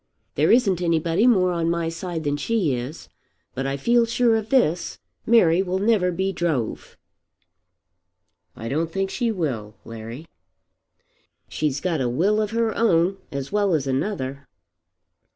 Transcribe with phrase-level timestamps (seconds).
[0.33, 3.07] There isn't anybody more on my side than she is.
[3.53, 6.97] But I feel sure of this; Mary will never be drove."
[8.55, 10.25] "I don't think she will, Larry."
[11.47, 14.47] "She's got a will of her own as well as another."